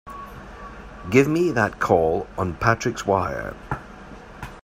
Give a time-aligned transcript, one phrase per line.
[1.11, 3.53] Give me that call on Patrick's wire!